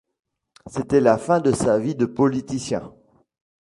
[0.65, 2.91] C'était la fin de sa vie de politicien.